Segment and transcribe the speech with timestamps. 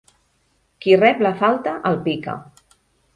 [0.85, 2.35] Qui rep la falta, el pica.